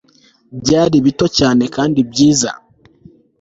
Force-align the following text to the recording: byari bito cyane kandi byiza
byari 0.59 0.97
bito 1.05 1.25
cyane 1.37 1.63
kandi 1.75 1.99
byiza 2.09 2.51